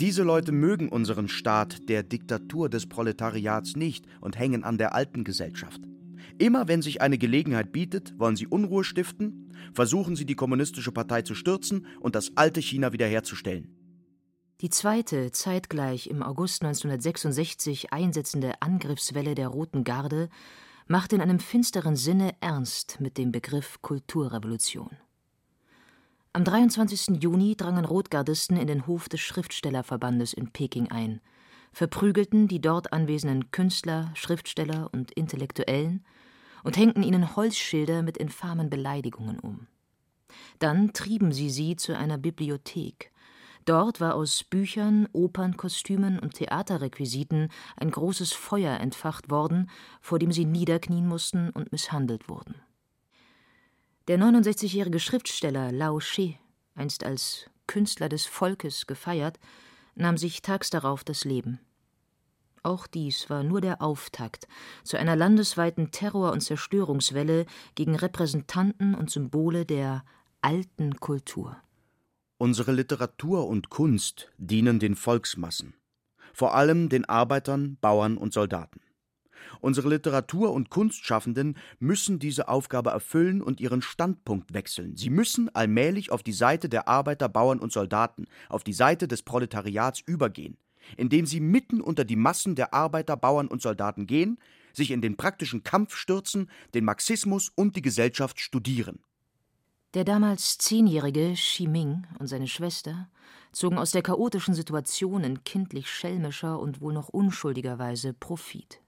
Diese 0.00 0.22
Leute 0.22 0.50
mögen 0.50 0.88
unseren 0.88 1.28
Staat 1.28 1.90
der 1.90 2.02
Diktatur 2.02 2.70
des 2.70 2.88
Proletariats 2.88 3.76
nicht 3.76 4.06
und 4.22 4.38
hängen 4.38 4.64
an 4.64 4.78
der 4.78 4.94
alten 4.94 5.24
Gesellschaft. 5.24 5.82
Immer 6.38 6.68
wenn 6.68 6.80
sich 6.80 7.02
eine 7.02 7.18
Gelegenheit 7.18 7.70
bietet, 7.70 8.18
wollen 8.18 8.34
sie 8.34 8.46
Unruhe 8.46 8.82
stiften, 8.82 9.52
versuchen 9.74 10.16
sie 10.16 10.24
die 10.24 10.36
kommunistische 10.36 10.90
Partei 10.90 11.20
zu 11.20 11.34
stürzen 11.34 11.86
und 12.00 12.14
das 12.14 12.34
alte 12.36 12.62
China 12.62 12.94
wiederherzustellen. 12.94 13.76
Die 14.62 14.70
zweite, 14.70 15.32
zeitgleich 15.32 16.06
im 16.06 16.22
August 16.22 16.62
1966 16.62 17.92
einsetzende 17.92 18.62
Angriffswelle 18.62 19.34
der 19.34 19.48
Roten 19.48 19.84
Garde 19.84 20.30
macht 20.86 21.12
in 21.12 21.20
einem 21.20 21.40
finsteren 21.40 21.96
Sinne 21.96 22.32
ernst 22.40 23.02
mit 23.02 23.18
dem 23.18 23.32
Begriff 23.32 23.82
Kulturrevolution. 23.82 24.96
Am 26.32 26.44
23. 26.44 27.20
Juni 27.20 27.56
drangen 27.56 27.84
Rotgardisten 27.84 28.56
in 28.56 28.68
den 28.68 28.86
Hof 28.86 29.08
des 29.08 29.18
Schriftstellerverbandes 29.18 30.32
in 30.32 30.52
Peking 30.52 30.88
ein, 30.88 31.20
verprügelten 31.72 32.46
die 32.46 32.60
dort 32.60 32.92
anwesenden 32.92 33.50
Künstler, 33.50 34.12
Schriftsteller 34.14 34.90
und 34.92 35.10
Intellektuellen 35.10 36.04
und 36.62 36.76
hängten 36.76 37.02
ihnen 37.02 37.34
Holzschilder 37.34 38.02
mit 38.02 38.16
infamen 38.16 38.70
Beleidigungen 38.70 39.40
um. 39.40 39.66
Dann 40.60 40.92
trieben 40.92 41.32
sie 41.32 41.50
sie 41.50 41.74
zu 41.74 41.96
einer 41.96 42.16
Bibliothek. 42.16 43.10
Dort 43.64 44.00
war 44.00 44.14
aus 44.14 44.44
Büchern, 44.44 45.08
Opernkostümen 45.12 46.20
und 46.20 46.34
Theaterrequisiten 46.34 47.48
ein 47.76 47.90
großes 47.90 48.32
Feuer 48.32 48.78
entfacht 48.78 49.30
worden, 49.30 49.68
vor 50.00 50.20
dem 50.20 50.30
sie 50.30 50.44
niederknien 50.44 51.08
mussten 51.08 51.50
und 51.50 51.72
misshandelt 51.72 52.28
wurden. 52.28 52.54
Der 54.10 54.18
69-jährige 54.18 54.98
Schriftsteller 54.98 55.70
Lao 55.70 56.00
She, 56.00 56.36
einst 56.74 57.04
als 57.04 57.48
Künstler 57.68 58.08
des 58.08 58.26
Volkes 58.26 58.88
gefeiert, 58.88 59.38
nahm 59.94 60.18
sich 60.18 60.42
tags 60.42 60.68
darauf 60.68 61.04
das 61.04 61.24
Leben. 61.24 61.60
Auch 62.64 62.88
dies 62.88 63.30
war 63.30 63.44
nur 63.44 63.60
der 63.60 63.80
Auftakt 63.80 64.48
zu 64.82 64.96
einer 64.98 65.14
landesweiten 65.14 65.92
Terror- 65.92 66.32
und 66.32 66.40
Zerstörungswelle 66.40 67.46
gegen 67.76 67.94
Repräsentanten 67.94 68.96
und 68.96 69.12
Symbole 69.12 69.64
der 69.64 70.04
alten 70.40 70.98
Kultur. 70.98 71.56
Unsere 72.36 72.72
Literatur 72.72 73.46
und 73.46 73.70
Kunst 73.70 74.32
dienen 74.38 74.80
den 74.80 74.96
Volksmassen, 74.96 75.76
vor 76.34 76.56
allem 76.56 76.88
den 76.88 77.04
Arbeitern, 77.04 77.78
Bauern 77.80 78.16
und 78.16 78.32
Soldaten. 78.32 78.80
Unsere 79.60 79.88
Literatur- 79.88 80.52
und 80.52 80.70
Kunstschaffenden 80.70 81.56
müssen 81.78 82.18
diese 82.18 82.48
Aufgabe 82.48 82.90
erfüllen 82.90 83.42
und 83.42 83.60
ihren 83.60 83.82
Standpunkt 83.82 84.54
wechseln. 84.54 84.96
Sie 84.96 85.10
müssen 85.10 85.54
allmählich 85.54 86.12
auf 86.12 86.22
die 86.22 86.32
Seite 86.32 86.68
der 86.68 86.88
Arbeiter, 86.88 87.28
Bauern 87.28 87.58
und 87.58 87.72
Soldaten, 87.72 88.26
auf 88.48 88.64
die 88.64 88.72
Seite 88.72 89.08
des 89.08 89.22
Proletariats 89.22 90.00
übergehen 90.00 90.56
indem 90.96 91.26
sie 91.26 91.40
mitten 91.40 91.80
unter 91.80 92.04
die 92.04 92.16
Massen 92.16 92.54
der 92.54 92.74
Arbeiter, 92.74 93.16
Bauern 93.16 93.48
und 93.48 93.62
Soldaten 93.62 94.06
gehen, 94.06 94.38
sich 94.72 94.90
in 94.90 95.00
den 95.00 95.16
praktischen 95.16 95.62
Kampf 95.62 95.94
stürzen, 95.96 96.50
den 96.74 96.84
Marxismus 96.84 97.50
und 97.54 97.76
die 97.76 97.82
Gesellschaft 97.82 98.40
studieren. 98.40 99.00
Der 99.94 100.04
damals 100.04 100.58
zehnjährige 100.58 101.32
Xi 101.34 101.66
Ming 101.66 102.06
und 102.18 102.28
seine 102.28 102.46
Schwester 102.46 103.08
zogen 103.50 103.78
aus 103.78 103.90
der 103.90 104.02
chaotischen 104.02 104.54
Situation 104.54 105.24
in 105.24 105.42
kindlich 105.42 105.90
schelmischer 105.90 106.60
und 106.60 106.80
wohl 106.80 106.92
noch 106.92 107.08
unschuldiger 107.08 107.78
Weise 107.80 108.12
Profit. 108.12 108.80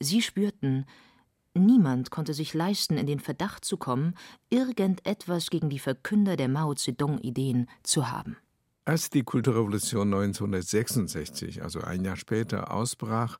Sie 0.00 0.22
spürten, 0.22 0.86
niemand 1.54 2.10
konnte 2.10 2.32
sich 2.32 2.54
leisten, 2.54 2.96
in 2.96 3.06
den 3.06 3.20
Verdacht 3.20 3.64
zu 3.64 3.76
kommen, 3.76 4.14
irgendetwas 4.48 5.50
gegen 5.50 5.68
die 5.68 5.78
Verkünder 5.78 6.36
der 6.36 6.48
Mao 6.48 6.74
Zedong-Ideen 6.74 7.68
zu 7.82 8.10
haben. 8.10 8.36
Als 8.86 9.10
die 9.10 9.22
Kulturrevolution 9.22 10.12
1966, 10.12 11.62
also 11.62 11.82
ein 11.82 12.02
Jahr 12.02 12.16
später, 12.16 12.72
ausbrach, 12.72 13.38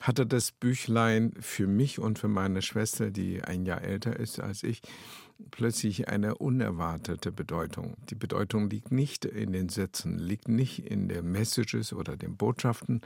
hatte 0.00 0.26
das 0.26 0.50
Büchlein 0.50 1.32
für 1.38 1.66
mich 1.66 2.00
und 2.00 2.18
für 2.18 2.28
meine 2.28 2.60
Schwester, 2.60 3.10
die 3.10 3.42
ein 3.42 3.64
Jahr 3.64 3.82
älter 3.82 4.18
ist 4.18 4.40
als 4.40 4.64
ich, 4.64 4.82
plötzlich 5.50 6.08
eine 6.08 6.34
unerwartete 6.36 7.30
Bedeutung. 7.32 7.96
Die 8.10 8.14
Bedeutung 8.14 8.68
liegt 8.68 8.90
nicht 8.90 9.24
in 9.24 9.52
den 9.52 9.68
Sätzen, 9.68 10.18
liegt 10.18 10.48
nicht 10.48 10.90
in 10.90 11.08
den 11.08 11.30
Messages 11.30 11.92
oder 11.92 12.16
den 12.16 12.36
Botschaften, 12.36 13.00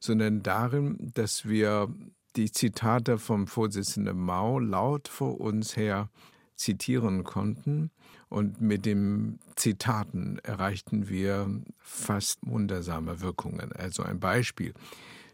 sondern 0.00 0.42
darin, 0.42 0.96
dass 1.14 1.46
wir 1.46 1.92
die 2.36 2.50
Zitate 2.50 3.18
vom 3.18 3.46
Vorsitzenden 3.46 4.18
Mao 4.18 4.58
laut 4.58 5.08
vor 5.08 5.40
uns 5.40 5.76
her 5.76 6.08
zitieren 6.56 7.24
konnten. 7.24 7.90
Und 8.28 8.60
mit 8.60 8.84
den 8.86 9.38
Zitaten 9.54 10.38
erreichten 10.42 11.08
wir 11.08 11.48
fast 11.78 12.38
wundersame 12.42 13.20
Wirkungen. 13.20 13.72
Also 13.72 14.02
ein 14.02 14.18
Beispiel. 14.18 14.74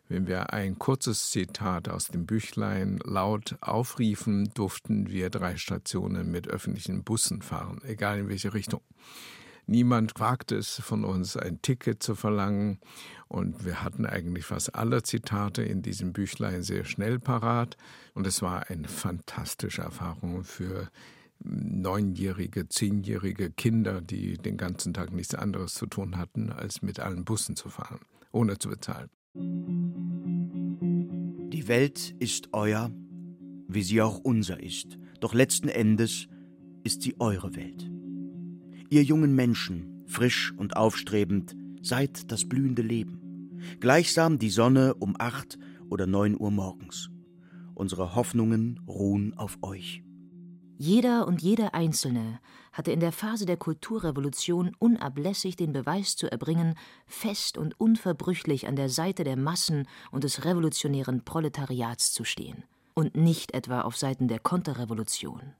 Wenn 0.09 0.27
wir 0.27 0.53
ein 0.53 0.79
kurzes 0.79 1.31
Zitat 1.31 1.89
aus 1.89 2.09
dem 2.09 2.27
Büchlein 2.27 2.99
laut 3.05 3.57
aufriefen, 3.61 4.51
durften 4.55 5.09
wir 5.09 5.31
drei 5.31 5.57
Stationen 5.57 6.31
mit 6.31 6.49
öffentlichen 6.49 7.05
Bussen 7.05 7.43
fahren, 7.43 7.81
egal 7.85 8.19
in 8.19 8.29
welche 8.29 8.53
Richtung. 8.53 8.81
Niemand 9.71 10.19
wagte 10.19 10.57
es 10.57 10.81
von 10.81 11.05
uns, 11.05 11.37
ein 11.37 11.63
Ticket 11.63 12.03
zu 12.03 12.17
verlangen. 12.17 12.81
Und 13.29 13.65
wir 13.65 13.85
hatten 13.85 14.05
eigentlich 14.05 14.45
fast 14.45 14.75
alle 14.75 15.05
Zitate 15.05 15.63
in 15.63 15.81
diesem 15.81 16.13
Büchlein 16.13 16.65
sehr 16.65 16.85
schnell 16.85 17.21
parat. 17.21 17.77
Und 18.13 18.27
es 18.27 18.43
war 18.43 18.69
eine 18.69 18.89
fantastische 18.89 19.83
Erfahrung 19.83 20.43
für 20.43 20.91
neunjährige, 21.39 22.69
zehnjährige 22.69 23.53
Kinder, 23.53 24.01
die 24.01 24.39
den 24.39 24.57
ganzen 24.57 24.93
Tag 24.93 25.13
nichts 25.13 25.37
anderes 25.37 25.75
zu 25.75 25.87
tun 25.87 26.17
hatten, 26.17 26.51
als 26.51 26.83
mit 26.83 26.99
allen 26.99 27.25
Bussen 27.25 27.55
zu 27.55 27.69
fahren, 27.69 28.01
ohne 28.33 28.59
zu 28.59 28.71
bezahlen. 28.71 29.09
Die 31.53 31.69
Welt 31.69 32.17
ist 32.19 32.49
euer, 32.53 32.91
wie 33.69 33.83
sie 33.85 34.03
auch 34.03 34.19
unser 34.19 34.61
ist, 34.61 34.99
doch 35.21 35.33
letzten 35.33 35.69
Endes 35.69 36.27
ist 36.83 37.03
sie 37.03 37.15
eure 37.21 37.55
Welt. 37.55 37.90
Ihr 38.93 39.05
jungen 39.05 39.37
Menschen, 39.37 40.05
frisch 40.09 40.53
und 40.57 40.77
aufstrebend, 40.77 41.55
seid 41.81 42.33
das 42.33 42.49
blühende 42.49 42.83
Leben. 42.83 43.61
Gleichsam 43.79 44.41
die 44.41 44.51
Sonne 44.51 44.95
um 44.95 45.15
acht 45.17 45.61
oder 45.89 46.09
neun 46.09 46.37
Uhr 46.37 46.51
morgens. 46.51 47.09
Unsere 47.77 48.17
Hoffnungen 48.17 48.81
ruhen 48.89 49.39
auf 49.39 49.59
euch. 49.63 50.03
Jeder 50.77 51.29
und 51.29 51.41
jede 51.41 51.73
Einzelne 51.73 52.41
hatte 52.73 52.91
in 52.91 52.99
der 52.99 53.13
Phase 53.13 53.47
der 53.47 53.57
Kulturrevolution 53.57 54.75
unablässig 54.81 55.55
den 55.55 55.73
Beweis 55.73 56.17
zu 56.17 56.29
erbringen, 56.29 56.75
fest 57.07 57.59
und 57.59 57.79
unverbrüchlich 57.79 58.67
an 58.67 58.75
der 58.75 58.89
Seite 58.89 59.23
der 59.23 59.37
Massen 59.37 59.87
und 60.11 60.25
des 60.25 60.45
revolutionären 60.45 61.25
Proletariats 61.25 62.13
zu 62.13 62.25
stehen 62.25 62.65
und 62.95 63.17
nicht 63.17 63.55
etwa 63.55 63.83
auf 63.83 63.97
Seiten 63.97 64.27
der 64.27 64.41
Konterrevolution. 64.41 65.55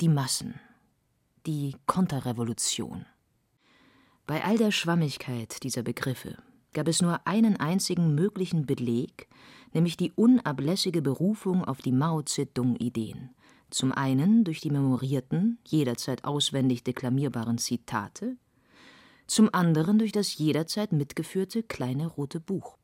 Die 0.00 0.08
Massen 0.08 0.54
die 1.46 1.76
Konterrevolution. 1.86 3.06
Bei 4.26 4.44
all 4.44 4.58
der 4.58 4.70
Schwammigkeit 4.70 5.62
dieser 5.62 5.82
Begriffe, 5.82 6.36
gab 6.72 6.88
es 6.88 7.02
nur 7.02 7.26
einen 7.26 7.56
einzigen 7.56 8.14
möglichen 8.14 8.66
Beleg, 8.66 9.28
nämlich 9.72 9.96
die 9.96 10.12
unablässige 10.12 11.02
Berufung 11.02 11.64
auf 11.64 11.82
die 11.82 11.92
Mao 11.92 12.22
Zedong-Ideen. 12.22 13.30
Zum 13.70 13.92
einen 13.92 14.44
durch 14.44 14.60
die 14.60 14.70
memorierten, 14.70 15.58
jederzeit 15.66 16.24
auswendig 16.24 16.84
deklamierbaren 16.84 17.58
Zitate, 17.58 18.36
zum 19.26 19.48
anderen 19.52 19.98
durch 19.98 20.10
das 20.10 20.36
jederzeit 20.36 20.92
mitgeführte 20.92 21.62
kleine 21.62 22.08
rote 22.08 22.40
Buch. 22.40 22.79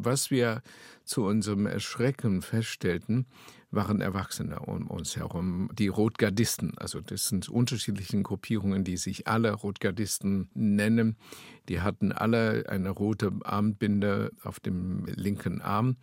Was 0.00 0.30
wir 0.30 0.62
zu 1.04 1.24
unserem 1.24 1.66
Erschrecken 1.66 2.42
feststellten, 2.42 3.26
waren 3.70 4.00
Erwachsene 4.00 4.60
um 4.60 4.86
uns 4.86 5.16
herum, 5.16 5.70
die 5.74 5.88
Rotgardisten. 5.88 6.78
Also 6.78 7.00
das 7.00 7.26
sind 7.28 7.48
unterschiedliche 7.48 8.22
Gruppierungen, 8.22 8.84
die 8.84 8.96
sich 8.96 9.26
alle 9.26 9.52
Rotgardisten 9.52 10.50
nennen. 10.54 11.16
Die 11.68 11.80
hatten 11.80 12.12
alle 12.12 12.66
eine 12.68 12.90
rote 12.90 13.32
Armbinde 13.44 14.32
auf 14.42 14.60
dem 14.60 15.04
linken 15.06 15.60
Arm. 15.60 15.96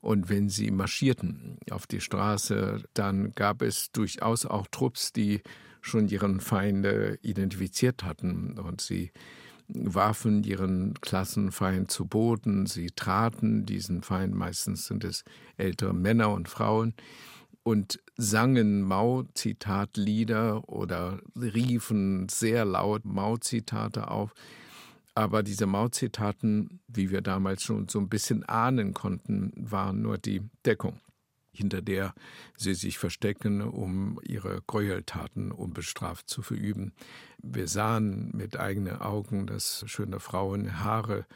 Und 0.00 0.30
wenn 0.30 0.48
sie 0.48 0.70
marschierten 0.70 1.58
auf 1.70 1.86
die 1.86 2.00
Straße, 2.00 2.84
dann 2.94 3.32
gab 3.34 3.60
es 3.62 3.92
durchaus 3.92 4.46
auch 4.46 4.66
Trupps, 4.68 5.12
die 5.12 5.42
schon 5.82 6.08
ihren 6.08 6.40
Feinde 6.40 7.18
identifiziert 7.22 8.04
hatten 8.04 8.58
und 8.58 8.80
sie 8.80 9.12
warfen 9.74 10.44
ihren 10.44 10.94
Klassenfeind 11.00 11.90
zu 11.90 12.06
Boden, 12.06 12.66
sie 12.66 12.90
traten. 12.90 13.66
Diesen 13.66 14.02
Feind, 14.02 14.34
meistens 14.34 14.86
sind 14.86 15.04
es 15.04 15.24
ältere 15.56 15.94
Männer 15.94 16.32
und 16.32 16.48
Frauen, 16.48 16.94
und 17.62 18.00
sangen 18.16 18.82
Mao-Zitat-Lieder 18.82 20.68
oder 20.68 21.20
riefen 21.36 22.28
sehr 22.28 22.64
laut 22.64 23.04
Mao-Zitate 23.04 24.10
auf. 24.10 24.32
Aber 25.14 25.42
diese 25.42 25.66
Mao-Zitaten, 25.66 26.80
wie 26.88 27.10
wir 27.10 27.20
damals 27.20 27.62
schon 27.62 27.88
so 27.88 27.98
ein 27.98 28.08
bisschen 28.08 28.44
ahnen 28.44 28.94
konnten, 28.94 29.52
waren 29.56 30.00
nur 30.00 30.16
die 30.16 30.42
Deckung 30.64 31.00
hinter 31.52 31.82
der 31.82 32.14
sie 32.56 32.74
sich 32.74 32.98
verstecken, 32.98 33.62
um 33.62 34.20
ihre 34.26 34.62
Gräueltaten 34.66 35.52
unbestraft 35.52 36.28
zu 36.28 36.42
verüben. 36.42 36.92
Wir 37.42 37.68
sahen 37.68 38.30
mit 38.34 38.58
eigenen 38.58 39.00
Augen, 39.00 39.46
dass 39.46 39.84
schöne 39.86 40.20
Frauen 40.20 40.82
Haare 40.82 41.26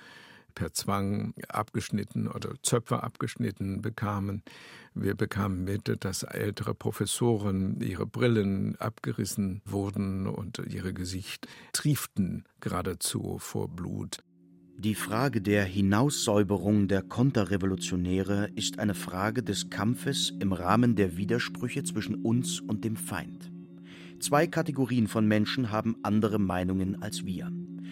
per 0.54 0.72
Zwang 0.72 1.34
abgeschnitten 1.48 2.28
oder 2.28 2.54
Zöpfe 2.62 3.02
abgeschnitten 3.02 3.82
bekamen. 3.82 4.42
Wir 4.94 5.14
bekamen 5.14 5.64
mit, 5.64 6.04
dass 6.04 6.22
ältere 6.22 6.74
Professoren 6.74 7.80
ihre 7.80 8.06
Brillen 8.06 8.76
abgerissen 8.76 9.62
wurden 9.64 10.26
und 10.26 10.58
ihre 10.58 10.94
Gesicht 10.94 11.48
trieften 11.72 12.44
geradezu 12.60 13.38
vor 13.38 13.68
Blut. 13.68 14.22
Die 14.76 14.94
Frage 14.96 15.40
der 15.40 15.64
Hinaussäuberung 15.64 16.88
der 16.88 17.02
Konterrevolutionäre 17.02 18.50
ist 18.56 18.80
eine 18.80 18.94
Frage 18.94 19.42
des 19.42 19.70
Kampfes 19.70 20.32
im 20.40 20.52
Rahmen 20.52 20.96
der 20.96 21.16
Widersprüche 21.16 21.84
zwischen 21.84 22.16
uns 22.16 22.60
und 22.60 22.84
dem 22.84 22.96
Feind. 22.96 23.52
Zwei 24.18 24.46
Kategorien 24.46 25.06
von 25.06 25.26
Menschen 25.26 25.70
haben 25.70 25.96
andere 26.02 26.38
Meinungen 26.38 27.00
als 27.00 27.24
wir. 27.24 27.50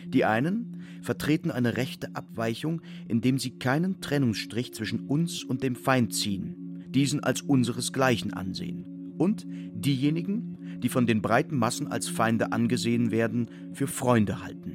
Die 0.09 0.25
einen 0.25 0.83
vertreten 1.03 1.51
eine 1.51 1.77
rechte 1.77 2.15
Abweichung, 2.15 2.83
indem 3.09 3.39
sie 3.39 3.59
keinen 3.59 4.01
Trennungsstrich 4.01 4.75
zwischen 4.75 5.07
uns 5.07 5.45
und 5.45 5.63
dem 5.63 5.77
Feind 5.77 6.13
ziehen, 6.13 6.85
diesen 6.91 7.21
als 7.21 7.43
unseresgleichen 7.43 8.35
ansehen. 8.35 9.15
Und 9.19 9.47
diejenigen, 9.47 10.81
die 10.83 10.89
von 10.89 11.07
den 11.07 11.23
breiten 11.23 11.57
Massen 11.57 11.87
als 11.87 12.09
Feinde 12.09 12.53
angesehen 12.53 13.13
werden, 13.13 13.49
für 13.73 13.87
Freunde 13.87 14.43
halten. 14.43 14.72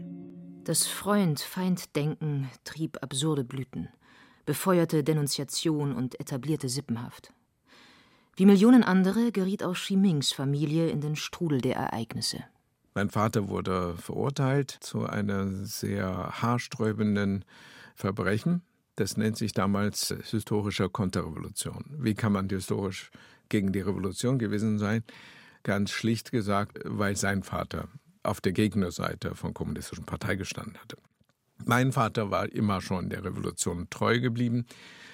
Das 0.68 0.86
Freund-Feind-Denken 0.86 2.50
trieb 2.66 3.02
absurde 3.02 3.46
Blüten, 3.46 3.88
befeuerte 4.46 5.02
Denunziation 5.02 5.96
und 5.96 6.20
etablierte 6.20 6.68
Sippenhaft. 6.68 7.32
Wie 8.36 8.46
Millionen 8.46 8.84
andere 8.84 9.32
geriet 9.32 9.64
auch 9.64 9.78
Chimings 9.78 10.34
Familie 10.34 10.90
in 10.90 11.00
den 11.00 11.16
Strudel 11.16 11.62
der 11.62 11.78
Ereignisse. 11.78 12.44
Mein 12.96 13.10
Vater 13.10 13.48
wurde 13.48 13.96
verurteilt 13.96 14.72
zu 14.82 15.06
einem 15.06 15.64
sehr 15.64 16.34
haarsträubenden 16.42 17.46
Verbrechen. 17.96 18.62
Das 18.98 19.16
nennt 19.16 19.38
sich 19.38 19.54
damals 19.54 20.14
historische 20.30 20.90
Konterrevolution. 20.90 21.86
Wie 21.98 22.14
kann 22.14 22.34
man 22.34 22.50
historisch 22.50 23.10
gegen 23.48 23.72
die 23.72 23.80
Revolution 23.80 24.38
gewesen 24.38 24.80
sein? 24.80 25.06
Ganz 25.64 25.92
schlicht 25.92 26.32
gesagt, 26.32 26.80
weil 26.84 27.16
sein 27.16 27.44
Vater 27.44 27.88
auf 28.28 28.42
der 28.42 28.52
Gegnerseite 28.52 29.36
von 29.36 29.54
kommunistischen 29.54 30.06
Partei 30.06 30.36
gestanden 30.36 30.78
hatte. 30.78 30.98
Mein 31.66 31.92
Vater 31.92 32.30
war 32.30 32.52
immer 32.52 32.82
schon 32.82 33.10
der 33.10 33.24
Revolution 33.24 33.90
treu 33.90 34.20
geblieben. 34.20 34.66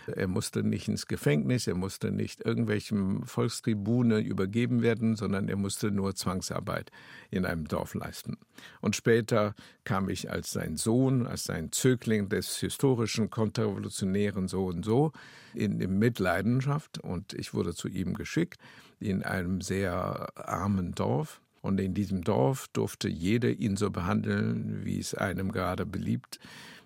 Er 0.08 0.28
musste 0.28 0.63
nicht 0.63 0.89
ins 0.89 1.08
Gefängnis, 1.08 1.65
er 1.65 1.76
musste 1.76 2.12
nicht 2.12 2.45
irgendwelchem 2.45 3.23
Volkstribune 3.23 4.19
übergeben 4.19 4.82
werden, 4.82 5.15
sondern 5.15 5.47
er 5.47 5.56
musste 5.56 5.91
nur 5.91 6.13
Zwangsarbeit 6.13 6.91
in 7.32 7.45
einem 7.45 7.65
Dorf 7.69 7.93
leisten. 7.93 8.38
Und 8.82 8.97
später 8.97 9.56
kam 9.86 10.10
ich 10.10 10.30
als 10.30 10.52
sein 10.52 10.76
Sohn, 10.76 11.26
als 11.26 11.45
sein 11.45 11.71
Zögling 11.71 12.28
des 12.28 12.58
historischen 12.58 13.30
konterrevolutionären 13.30 14.49
so 14.49 14.65
und 14.65 14.84
so 14.84 15.13
in, 15.54 15.80
in 15.80 15.97
Mitleidenschaft 15.97 16.97
und 16.97 17.34
ich 17.34 17.54
wurde 17.54 17.73
zu 17.73 17.88
ihm 17.88 18.13
geschickt 18.13 18.60
in 18.99 19.23
einem 19.23 19.62
sehr 19.62 20.28
armen 20.36 20.93
Dorf 20.95 21.41
und 21.63 21.80
in 21.80 21.93
diesem 21.93 22.26
Dorf 22.26 22.67
durfte 22.73 23.08
jeder 23.08 23.49
ihn 23.49 23.78
so 23.78 23.89
behandeln, 23.89 24.84
wie 24.84 24.99
es 24.99 25.15
einem 25.15 25.54
gerade 25.54 25.86
beliebt. 25.86 26.38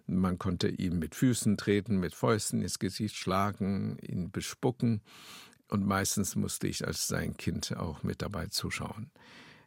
Man 0.05 0.37
konnte 0.37 0.67
ihm 0.67 0.99
mit 0.99 1.15
Füßen 1.15 1.57
treten, 1.57 1.99
mit 1.99 2.13
Fäusten 2.13 2.61
ins 2.61 2.77
Gesicht 2.77 3.15
schlagen, 3.15 3.97
ihn 4.07 4.29
bespucken. 4.29 5.01
Und 5.67 5.83
meistens 5.83 6.35
musste 6.35 6.67
ich 6.67 6.85
als 6.85 7.07
sein 7.07 7.35
Kind 7.37 7.75
auch 7.75 8.03
mit 8.03 8.21
dabei 8.21 8.47
zuschauen. 8.47 9.09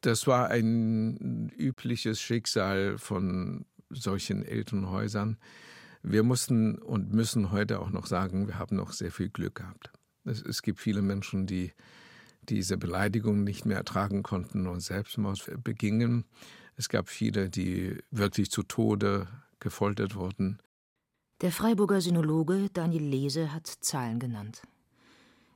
Das 0.00 0.28
war 0.28 0.48
ein 0.48 1.50
übliches 1.58 2.20
Schicksal 2.20 2.96
von 2.96 3.66
solchen 3.90 4.44
Elternhäusern. 4.44 5.38
Wir 6.04 6.22
mussten 6.22 6.78
und 6.78 7.12
müssen 7.12 7.50
heute 7.50 7.80
auch 7.80 7.90
noch 7.90 8.06
sagen, 8.06 8.46
wir 8.46 8.60
haben 8.60 8.76
noch 8.76 8.92
sehr 8.92 9.10
viel 9.10 9.28
Glück 9.28 9.56
gehabt. 9.56 9.90
Es, 10.24 10.40
es 10.40 10.62
gibt 10.62 10.78
viele 10.78 11.02
Menschen, 11.02 11.48
die 11.48 11.72
diese 12.48 12.76
Beleidigung 12.76 13.44
nicht 13.44 13.66
mehr 13.66 13.76
ertragen 13.76 14.22
konnten 14.22 14.66
und 14.66 14.80
Selbstmord 14.80 15.50
begingen. 15.62 16.24
Es 16.76 16.88
gab 16.88 17.08
viele, 17.08 17.50
die 17.50 17.98
wirklich 18.10 18.50
zu 18.50 18.62
Tode 18.62 19.28
gefoltert 19.58 20.14
wurden. 20.14 20.58
Der 21.42 21.52
Freiburger 21.52 22.00
Sinologe 22.00 22.68
Daniel 22.72 23.04
Lese 23.04 23.52
hat 23.52 23.66
Zahlen 23.66 24.18
genannt. 24.18 24.62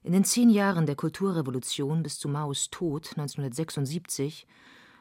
In 0.02 0.12
den 0.12 0.24
zehn 0.24 0.50
Jahren 0.50 0.86
der 0.86 0.96
Kulturrevolution 0.96 2.02
bis 2.02 2.18
zu 2.18 2.28
Maos 2.28 2.68
Tod 2.70 3.08
1976 3.16 4.46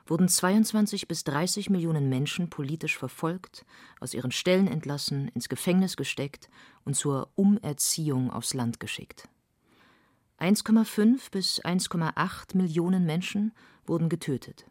wurden 0.05 0.27
22 0.27 1.07
bis 1.07 1.23
30 1.23 1.69
Millionen 1.69 2.09
Menschen 2.09 2.49
politisch 2.49 2.97
verfolgt, 2.97 3.65
aus 3.99 4.13
ihren 4.13 4.31
Stellen 4.31 4.67
entlassen, 4.67 5.29
ins 5.29 5.49
Gefängnis 5.49 5.95
gesteckt 5.97 6.49
und 6.85 6.95
zur 6.95 7.29
Umerziehung 7.35 8.31
aufs 8.31 8.53
Land 8.53 8.79
geschickt. 8.79 9.29
1,5 10.39 11.31
bis 11.31 11.61
1,8 11.63 12.57
Millionen 12.57 13.05
Menschen 13.05 13.53
wurden 13.85 14.09
getötet. 14.09 14.65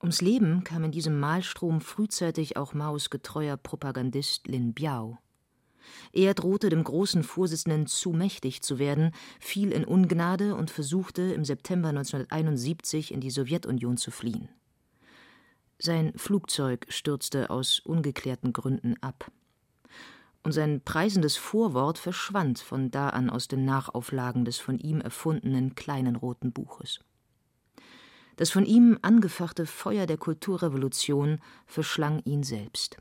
Ums 0.00 0.20
Leben 0.22 0.64
kam 0.64 0.84
in 0.84 0.92
diesem 0.92 1.18
Malstrom 1.20 1.80
frühzeitig 1.80 2.56
auch 2.56 2.72
Maos 2.72 3.10
getreuer 3.10 3.56
Propagandist 3.56 4.46
Lin 4.46 4.72
Biao. 4.72 5.18
Er 6.12 6.34
drohte 6.34 6.68
dem 6.68 6.84
großen 6.84 7.22
Vorsitzenden 7.22 7.86
zu 7.86 8.10
mächtig 8.10 8.62
zu 8.62 8.78
werden, 8.78 9.12
fiel 9.40 9.72
in 9.72 9.84
Ungnade 9.84 10.54
und 10.54 10.70
versuchte 10.70 11.22
im 11.22 11.44
September 11.44 11.88
1971 11.88 13.12
in 13.12 13.20
die 13.20 13.30
Sowjetunion 13.30 13.96
zu 13.96 14.10
fliehen. 14.10 14.48
Sein 15.78 16.12
Flugzeug 16.16 16.86
stürzte 16.88 17.50
aus 17.50 17.80
ungeklärten 17.80 18.52
Gründen 18.52 18.94
ab 19.02 19.30
und 20.42 20.52
sein 20.52 20.80
preisendes 20.82 21.36
Vorwort 21.36 21.98
verschwand 21.98 22.58
von 22.58 22.90
da 22.90 23.10
an 23.10 23.30
aus 23.30 23.48
den 23.48 23.64
Nachauflagen 23.64 24.44
des 24.44 24.58
von 24.58 24.78
ihm 24.78 25.00
erfundenen 25.00 25.74
kleinen 25.74 26.16
roten 26.16 26.52
Buches. 26.52 27.00
Das 28.36 28.50
von 28.50 28.64
ihm 28.64 28.98
angefachte 29.02 29.66
Feuer 29.66 30.06
der 30.06 30.16
Kulturrevolution 30.16 31.40
verschlang 31.66 32.22
ihn 32.24 32.42
selbst. 32.42 32.96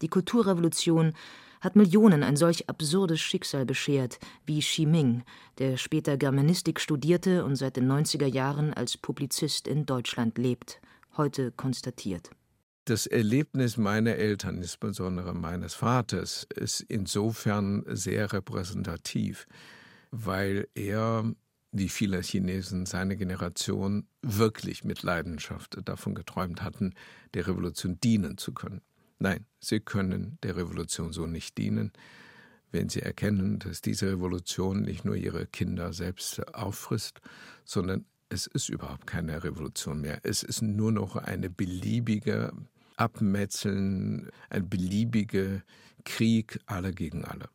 Die 0.00 0.08
Kulturrevolution 0.08 1.12
hat 1.60 1.76
Millionen 1.76 2.22
ein 2.22 2.36
solch 2.36 2.68
absurdes 2.68 3.20
Schicksal 3.20 3.66
beschert 3.66 4.18
wie 4.46 4.60
Xi 4.60 4.86
Ming, 4.86 5.24
der 5.58 5.76
später 5.76 6.16
Germanistik 6.16 6.80
studierte 6.80 7.44
und 7.44 7.56
seit 7.56 7.76
den 7.76 7.90
90er 7.90 8.26
Jahren 8.26 8.72
als 8.72 8.96
Publizist 8.96 9.68
in 9.68 9.86
Deutschland 9.86 10.38
lebt, 10.38 10.80
heute 11.16 11.50
konstatiert. 11.52 12.30
Das 12.90 13.06
Erlebnis 13.06 13.76
meiner 13.76 14.16
Eltern, 14.16 14.56
insbesondere 14.56 15.32
meines 15.32 15.74
Vaters, 15.74 16.44
ist 16.56 16.80
insofern 16.80 17.84
sehr 17.86 18.32
repräsentativ, 18.32 19.46
weil 20.10 20.66
er, 20.74 21.32
wie 21.70 21.88
viele 21.88 22.20
Chinesen 22.20 22.86
seiner 22.86 23.14
Generation, 23.14 24.08
wirklich 24.22 24.82
mit 24.82 25.04
Leidenschaft 25.04 25.78
davon 25.84 26.16
geträumt 26.16 26.62
hatten, 26.62 26.94
der 27.32 27.46
Revolution 27.46 28.00
dienen 28.00 28.38
zu 28.38 28.52
können. 28.52 28.82
Nein, 29.20 29.46
sie 29.60 29.78
können 29.78 30.38
der 30.42 30.56
Revolution 30.56 31.12
so 31.12 31.28
nicht 31.28 31.58
dienen, 31.58 31.92
wenn 32.72 32.88
sie 32.88 33.02
erkennen, 33.02 33.60
dass 33.60 33.82
diese 33.82 34.08
Revolution 34.08 34.82
nicht 34.82 35.04
nur 35.04 35.14
ihre 35.14 35.46
Kinder 35.46 35.92
selbst 35.92 36.44
auffrisst, 36.56 37.20
sondern 37.64 38.04
es 38.30 38.48
ist 38.48 38.68
überhaupt 38.68 39.06
keine 39.06 39.44
Revolution 39.44 40.00
mehr. 40.00 40.18
Es 40.24 40.42
ist 40.42 40.60
nur 40.60 40.90
noch 40.90 41.14
eine 41.14 41.50
beliebige 41.50 42.52
Abmetzeln, 43.00 44.30
ein 44.50 44.68
beliebiger 44.68 45.62
Krieg 46.04 46.60
aller 46.66 46.92
gegen 46.92 47.24
alle. 47.24 47.48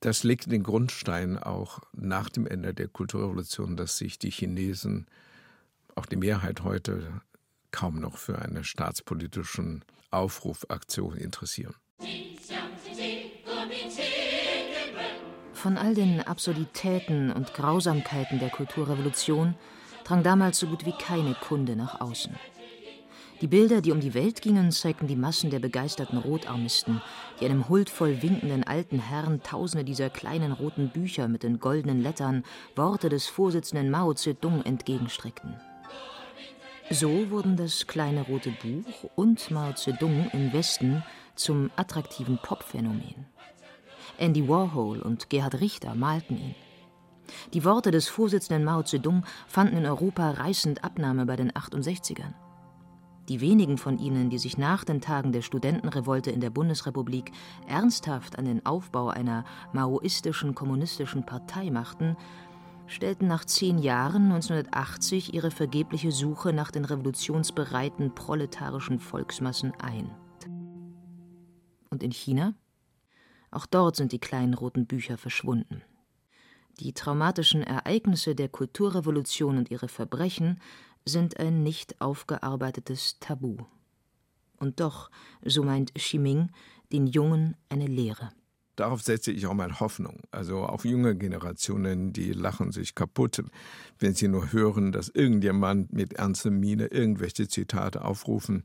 Das 0.00 0.22
legt 0.22 0.50
den 0.50 0.62
Grundstein 0.62 1.38
auch 1.38 1.80
nach 1.92 2.28
dem 2.28 2.46
Ende 2.46 2.74
der 2.74 2.88
Kulturrevolution, 2.88 3.76
dass 3.76 3.98
sich 3.98 4.18
die 4.18 4.30
Chinesen, 4.30 5.06
auch 5.94 6.06
die 6.06 6.16
Mehrheit 6.16 6.62
heute, 6.62 7.22
kaum 7.70 7.98
noch 7.98 8.16
für 8.16 8.38
eine 8.38 8.62
staatspolitischen 8.62 9.84
Aufrufaktion 10.10 11.16
interessieren. 11.16 11.74
Von 15.54 15.78
all 15.78 15.94
den 15.94 16.20
Absurditäten 16.20 17.32
und 17.32 17.54
Grausamkeiten 17.54 18.38
der 18.38 18.50
Kulturrevolution 18.50 19.54
drang 20.04 20.22
damals 20.22 20.58
so 20.58 20.66
gut 20.66 20.84
wie 20.84 20.92
keine 20.92 21.34
Kunde 21.34 21.74
nach 21.74 22.00
außen. 22.00 22.36
Die 23.40 23.48
Bilder, 23.48 23.80
die 23.80 23.90
um 23.90 24.00
die 24.00 24.14
Welt 24.14 24.42
gingen, 24.42 24.70
zeigten 24.70 25.08
die 25.08 25.16
Massen 25.16 25.50
der 25.50 25.58
begeisterten 25.58 26.18
Rotarmisten, 26.18 27.02
die 27.40 27.46
einem 27.46 27.68
huldvoll 27.68 28.22
winkenden 28.22 28.62
alten 28.64 29.00
Herrn 29.00 29.42
tausende 29.42 29.84
dieser 29.84 30.08
kleinen 30.08 30.52
roten 30.52 30.90
Bücher 30.90 31.26
mit 31.26 31.42
den 31.42 31.58
goldenen 31.58 32.00
Lettern, 32.00 32.44
Worte 32.76 33.08
des 33.08 33.26
Vorsitzenden 33.26 33.90
Mao 33.90 34.14
Zedong 34.14 34.62
entgegenstreckten. 34.62 35.56
So 36.90 37.30
wurden 37.30 37.56
das 37.56 37.86
kleine 37.86 38.22
rote 38.22 38.50
Buch 38.50 39.10
und 39.16 39.50
Mao 39.50 39.72
Zedong 39.72 40.30
im 40.32 40.52
Westen 40.52 41.02
zum 41.34 41.70
attraktiven 41.76 42.38
Popphänomen. 42.38 43.26
Andy 44.16 44.48
Warhol 44.48 45.00
und 45.00 45.28
Gerhard 45.28 45.60
Richter 45.60 45.94
malten 45.94 46.36
ihn. 46.36 46.54
Die 47.52 47.64
Worte 47.64 47.90
des 47.90 48.06
Vorsitzenden 48.08 48.64
Mao 48.64 48.82
Zedong 48.82 49.24
fanden 49.48 49.78
in 49.78 49.86
Europa 49.86 50.30
reißend 50.30 50.84
Abnahme 50.84 51.26
bei 51.26 51.36
den 51.36 51.50
68ern. 51.50 52.34
Die 53.28 53.40
wenigen 53.40 53.78
von 53.78 53.98
ihnen, 53.98 54.28
die 54.28 54.38
sich 54.38 54.58
nach 54.58 54.84
den 54.84 55.00
Tagen 55.00 55.32
der 55.32 55.40
Studentenrevolte 55.40 56.30
in 56.30 56.40
der 56.40 56.50
Bundesrepublik 56.50 57.32
ernsthaft 57.66 58.38
an 58.38 58.44
den 58.44 58.66
Aufbau 58.66 59.08
einer 59.08 59.44
maoistischen 59.72 60.54
kommunistischen 60.54 61.24
Partei 61.24 61.70
machten, 61.70 62.16
stellten 62.86 63.26
nach 63.26 63.46
zehn 63.46 63.78
Jahren 63.78 64.24
1980 64.24 65.32
ihre 65.32 65.50
vergebliche 65.50 66.12
Suche 66.12 66.52
nach 66.52 66.70
den 66.70 66.84
revolutionsbereiten 66.84 68.14
proletarischen 68.14 69.00
Volksmassen 69.00 69.72
ein. 69.80 70.10
Und 71.88 72.02
in 72.02 72.10
China? 72.10 72.52
Auch 73.50 73.64
dort 73.64 73.96
sind 73.96 74.12
die 74.12 74.18
kleinen 74.18 74.52
roten 74.52 74.86
Bücher 74.86 75.16
verschwunden. 75.16 75.82
Die 76.80 76.92
traumatischen 76.92 77.62
Ereignisse 77.62 78.34
der 78.34 78.48
Kulturrevolution 78.48 79.56
und 79.56 79.70
ihre 79.70 79.88
Verbrechen 79.88 80.60
sind 81.04 81.38
ein 81.38 81.62
nicht 81.62 82.00
aufgearbeitetes 82.00 83.18
Tabu. 83.20 83.58
Und 84.58 84.80
doch, 84.80 85.10
so 85.44 85.62
meint 85.62 85.94
Ximing, 85.94 86.50
den 86.92 87.06
Jungen 87.06 87.56
eine 87.68 87.86
Lehre. 87.86 88.30
Darauf 88.76 89.02
setze 89.02 89.30
ich 89.30 89.46
auch 89.46 89.54
meine 89.54 89.78
Hoffnung. 89.78 90.22
Also 90.32 90.64
auf 90.64 90.84
junge 90.84 91.14
Generationen, 91.16 92.12
die 92.12 92.32
lachen 92.32 92.72
sich 92.72 92.94
kaputt, 92.94 93.44
wenn 94.00 94.14
sie 94.14 94.26
nur 94.26 94.52
hören, 94.52 94.90
dass 94.90 95.08
irgendjemand 95.08 95.92
mit 95.92 96.14
ernster 96.14 96.50
Miene 96.50 96.86
irgendwelche 96.86 97.46
Zitate 97.46 98.04
aufrufen 98.04 98.64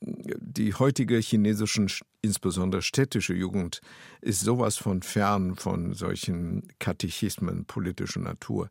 die 0.00 0.74
heutige 0.74 1.18
chinesische, 1.18 1.86
insbesondere 2.22 2.82
städtische 2.82 3.34
Jugend 3.34 3.80
ist 4.20 4.40
sowas 4.40 4.76
von 4.76 5.02
fern 5.02 5.56
von 5.56 5.94
solchen 5.94 6.68
Katechismen 6.78 7.64
politischer 7.64 8.20
Natur, 8.20 8.70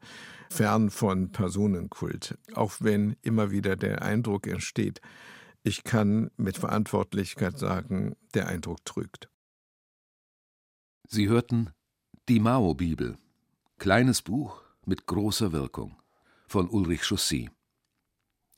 fern 0.50 0.90
von 0.90 1.32
Personenkult, 1.32 2.38
auch 2.54 2.74
wenn 2.80 3.16
immer 3.22 3.52
wieder 3.52 3.76
der 3.76 4.02
Eindruck 4.02 4.48
entsteht, 4.48 5.02
ich 5.64 5.84
kann 5.84 6.32
mit 6.38 6.58
Verantwortlichkeit 6.58 7.60
sagen, 7.60 8.16
der 8.34 8.48
Eindruck 8.48 8.86
trügt. 8.86 9.30
Sie 11.08 11.28
hörten 11.28 11.72
Die 12.30 12.40
Mao-Bibel, 12.40 13.18
kleines 13.78 14.22
Buch 14.22 14.62
mit 14.86 15.06
großer 15.06 15.52
Wirkung 15.52 15.98
von 16.48 16.70
Ulrich 16.70 17.02
Chaussy. 17.02 17.50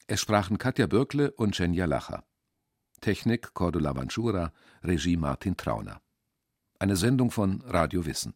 Es 0.08 0.22
sprachen 0.22 0.58
Katja 0.58 0.88
Bürkle 0.88 1.32
und 1.32 1.58
Jenja 1.58 1.86
Lacher. 1.86 2.24
Technik 3.02 3.56
Cordula 3.56 3.96
Vanschura, 3.96 4.54
Regie 4.84 5.18
Martin 5.18 5.58
Trauner. 5.58 6.02
Eine 6.78 6.96
Sendung 6.96 7.32
von 7.32 7.62
Radio 7.66 8.06
Wissen. 8.06 8.36